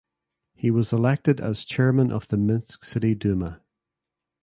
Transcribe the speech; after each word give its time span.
He 0.55 0.71
was 0.71 0.91
elected 0.91 1.39
as 1.39 1.63
chairman 1.63 2.11
of 2.11 2.27
the 2.27 2.35
Minsk 2.37 2.83
City 2.83 3.13
Duma. 3.13 3.61